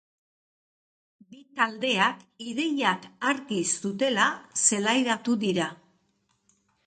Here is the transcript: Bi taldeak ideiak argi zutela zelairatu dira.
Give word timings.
Bi 1.33 1.41
taldeak 1.59 2.23
ideiak 2.45 3.05
argi 3.33 3.61
zutela 3.83 4.27
zelairatu 4.65 5.39
dira. 5.47 5.69